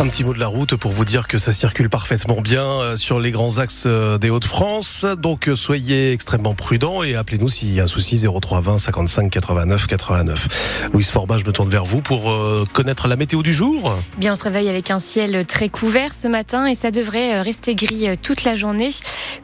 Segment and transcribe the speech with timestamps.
[0.00, 2.96] Un petit mot de la route pour vous dire que ça circule parfaitement bien euh,
[2.96, 5.04] sur les grands axes euh, des Hauts-de-France.
[5.18, 9.86] Donc euh, soyez extrêmement prudents et appelez-nous s'il y a un souci 0320 55 89
[9.86, 10.88] 89.
[10.94, 12.34] Louise Forbat, je me tourne vers vous pour
[12.72, 13.94] connaître la météo du jour.
[14.16, 17.74] Bien, on se réveille avec un ciel très couvert ce matin et ça devrait rester
[17.74, 18.88] gris toute la journée.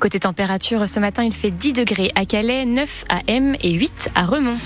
[0.01, 4.09] Côté température, ce matin, il fait 10 degrés à Calais, 9 à M et 8
[4.15, 4.57] à Remont.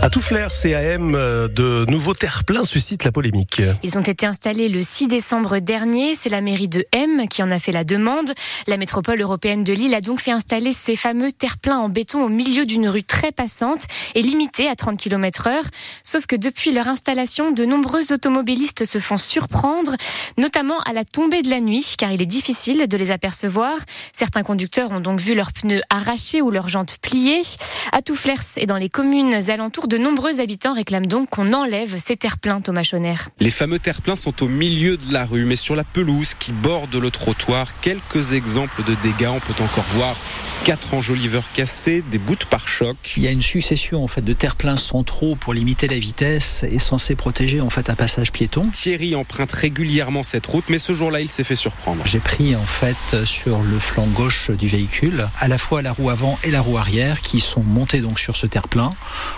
[0.00, 3.60] À tout flair, CAM, euh, de nouveaux terre-pleins suscitent la polémique.
[3.82, 6.14] Ils ont été installés le 6 décembre dernier.
[6.14, 8.32] C'est la mairie de M qui en a fait la demande.
[8.68, 12.28] La métropole européenne de Lille a donc fait installer ces fameux terre-pleins en béton au
[12.28, 15.64] milieu d'une rue très passante et limitée à 30 km heure.
[16.04, 19.96] Sauf que depuis leur installation, de nombreux automobilistes se font surprendre,
[20.36, 23.76] notamment à la tombée de la nuit, car il est difficile de les apercevoir.
[24.12, 27.42] Certains conducteurs ont donc vu leurs pneus arrachés ou leurs jantes pliées.
[27.90, 32.14] À Touflers et dans les communes alentours de nombreux habitants réclament donc qu'on enlève ces
[32.14, 33.14] terre-pleins, Thomas Schoner.
[33.40, 36.94] Les fameux terre-pleins sont au milieu de la rue, mais sur la pelouse qui borde
[36.94, 40.14] le trottoir, quelques exemples de dégâts, on peut encore voir
[40.64, 42.96] quatre enjoliveurs cassés, des bouts de pare-choc.
[43.16, 46.78] Il y a une succession en fait de terre-pleins centraux pour limiter la vitesse et
[46.78, 48.68] censé protéger en fait un passage piéton.
[48.70, 52.02] Thierry emprunte régulièrement cette route, mais ce jour-là, il s'est fait surprendre.
[52.04, 56.10] J'ai pris en fait sur le flanc gauche du véhicule à la fois la roue
[56.10, 58.90] avant et la roue arrière qui sont montées donc sur ce terre-plein,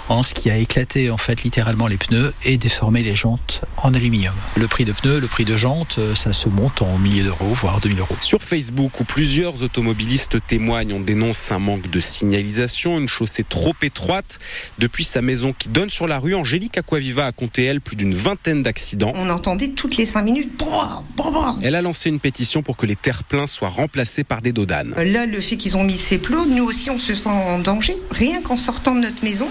[0.08, 3.92] en ce qui a éclaté en fait littéralement les pneus et déformé les jantes en
[3.92, 4.32] aluminium.
[4.56, 7.78] Le prix de pneus, le prix de jantes, ça se monte en milliers d'euros, voire
[7.78, 8.16] 2000 euros.
[8.22, 13.74] Sur Facebook, où plusieurs automobilistes témoignent, on dénonce un manque de signalisation, une chaussée trop
[13.82, 14.38] étroite.
[14.78, 18.14] Depuis sa maison qui donne sur la rue, Angélique Aquaviva a compté, elle, plus d'une
[18.14, 19.12] vingtaine d'accidents.
[19.16, 20.52] On entendait toutes les cinq minutes.
[21.62, 24.94] Elle a lancé une pétition pour que les terre-pleins soient remplacés par des dodanes.
[24.96, 27.96] Là, le fait qu'ils ont mis ces plots, nous aussi, on se sent en danger.
[28.10, 29.48] Rien qu'en sortant de notre maison,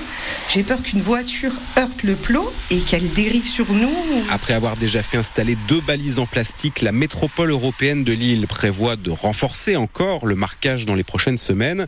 [0.50, 3.92] j'ai peur qu'une voiture heurte le plot et qu'elle dérive sur nous.
[4.30, 8.96] Après avoir déjà fait installer deux balises en plastique, la métropole européenne de Lille prévoit
[8.96, 11.88] de renforcer encore le marquage dans les prochaines semaines semaine.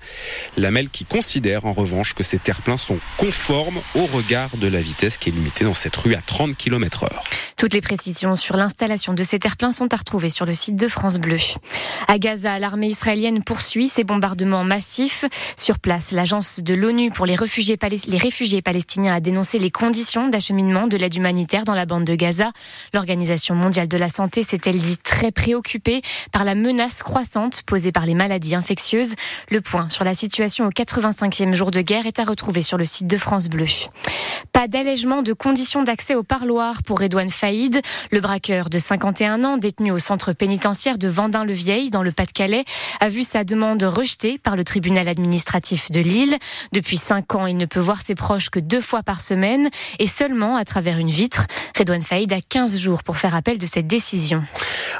[0.57, 5.17] Lamel qui considère en revanche que ces terre-pleins sont conformes au regard de la vitesse
[5.17, 7.23] qui est limitée dans cette rue à 30 km heure.
[7.57, 10.87] Toutes les précisions sur l'installation de ces terre-pleins sont à retrouver sur le site de
[10.87, 11.37] France Bleu.
[12.07, 15.25] À Gaza, l'armée israélienne poursuit ses bombardements massifs.
[15.57, 20.27] Sur place, l'agence de l'ONU pour les réfugiés, les réfugiés palestiniens a dénoncé les conditions
[20.27, 22.51] d'acheminement de l'aide humanitaire dans la bande de Gaza.
[22.93, 28.05] L'Organisation mondiale de la santé s'est-elle dit très préoccupée par la menace croissante posée par
[28.05, 29.15] les maladies infectieuses.
[29.49, 32.85] Le point sur la situation au 85e jour de guerre est à retrouver sur le
[32.85, 33.65] site de France Bleu.
[34.51, 37.81] Pas d'allègement de conditions d'accès au parloir pour Redouane Faïd.
[38.11, 42.65] Le braqueur de 51 ans, détenu au centre pénitentiaire de Vendin-le-Vieil, dans le Pas-de-Calais,
[42.99, 46.37] a vu sa demande rejetée par le tribunal administratif de Lille.
[46.73, 50.07] Depuis 5 ans, il ne peut voir ses proches que deux fois par semaine et
[50.07, 51.45] seulement à travers une vitre.
[51.77, 54.43] Redouane Faïd a 15 jours pour faire appel de cette décision.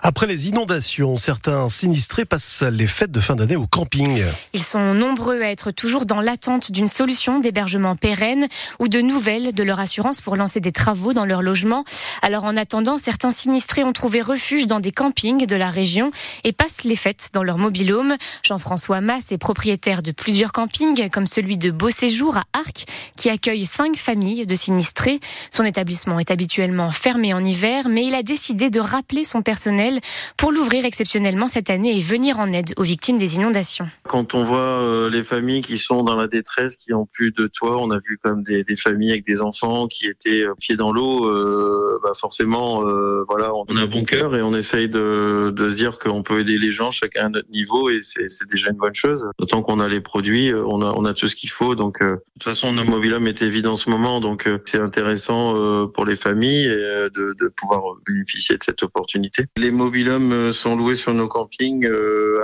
[0.04, 4.22] Après les inondations, certains sinistrés passent les fêtes de fin d'année au camping.
[4.52, 8.48] Ils sont nombreux à être toujours dans l'attente d'une solution d'hébergement pérenne
[8.80, 11.86] ou de nouvelles de leur assurance pour lancer des travaux dans leur logement.
[12.22, 16.12] Alors en attendant, certains sinistrés ont trouvé refuge dans des campings de la région
[16.44, 18.16] et passent les fêtes dans leur mobilhome.
[18.44, 23.30] Jean-François Mass est propriétaire de plusieurs campings comme celui de Beau Séjour à Arc qui
[23.30, 25.20] accueille cinq familles de sinistrés.
[25.52, 30.00] Son établissement est habituellement fermé en hiver mais il a décidé de rappeler son personnel
[30.38, 33.88] pour l'ouvrir exceptionnellement cette année et venir en aide aux victimes des inondations.
[34.04, 37.48] Quand on voit euh, les familles qui sont dans la détresse, qui ont plus de
[37.48, 40.92] toit, on a vu comme des, familles avec des enfants qui étaient euh, pieds dans
[40.92, 42.82] l'eau, euh, bah forcément,
[43.28, 46.58] voilà, on a bon cœur et on essaye de, de se dire qu'on peut aider
[46.58, 49.28] les gens chacun à notre niveau et c'est déjà une bonne chose.
[49.40, 51.76] D'autant qu'on a les produits, on a, on a tout ce qu'il faut.
[51.76, 56.06] Donc, de toute façon, nos mobilhommes est vide en ce moment, donc c'est intéressant pour
[56.06, 59.46] les familles de, de pouvoir bénéficier de cette opportunité.
[59.58, 61.88] Les mobilhommes sont loués sur nos campings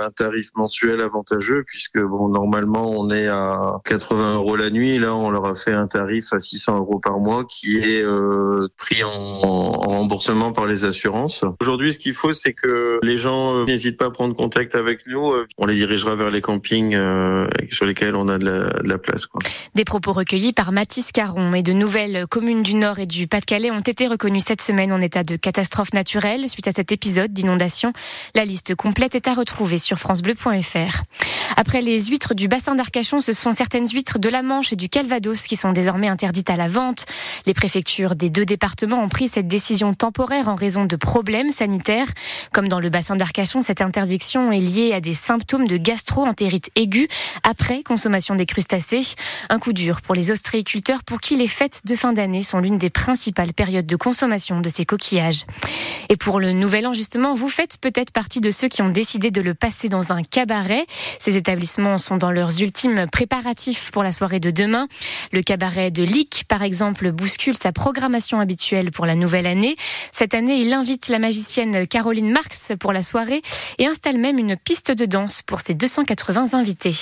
[0.00, 4.98] à un tarif mensuel avantageux puisque bon, normalement, on est à 80 euros la nuit.
[4.98, 8.68] Là, on leur a fait un tarif à 600 euros par mois qui est euh,
[8.76, 11.44] pris en, en, remboursement par les assurances.
[11.60, 15.06] Aujourd'hui, ce qu'il faut, c'est que les gens euh, n'hésitent pas à prendre contact avec
[15.06, 15.32] nous.
[15.56, 18.44] On les dirigera vers les campings euh, sur lesquels on a de
[18.84, 19.28] la, place.
[19.74, 23.70] Des propos recueillis par Mathieu Tiscaron et de nouvelles communes du Nord et du Pas-de-Calais
[23.70, 27.92] ont été reconnues cette semaine en état de catastrophe naturelle suite à cet épisode d'inondation.
[28.34, 31.02] La liste complète est à retrouver sur francebleu.fr.
[31.56, 34.88] Après les huîtres du bassin d'Arcachon, ce sont certaines huîtres de la Manche et du
[34.88, 37.04] Calvados qui sont désormais interdites à la vente.
[37.46, 42.06] Les préfectures des deux départements ont pris cette décision temporaire en raison de problèmes sanitaires.
[42.52, 47.08] Comme dans le bassin d'Arcachon, cette interdiction est liée à des symptômes de gastro-entérite aiguë
[47.42, 49.14] après consommation des crustacés.
[49.48, 52.78] Un coup dur pour les ostréiculteurs pour qui les fêtes de fin d'année sont l'une
[52.78, 55.44] des principales périodes de consommation de ces coquillages.
[56.08, 59.30] Et pour le nouvel an, justement, vous faites peut-être partie de ceux qui ont décidé
[59.30, 60.86] de le passer dans un cabaret.
[61.18, 64.88] Ces établissements sont dans leurs ultimes préparatifs pour la soirée de demain.
[65.32, 69.14] Le cabaret de Lick, par exemple, bouscule sa programmation habituelle pour la
[70.12, 73.42] Cette année, il invite la magicienne Caroline Marx pour la soirée
[73.78, 76.94] et installe même une piste de danse pour ses 280 invités.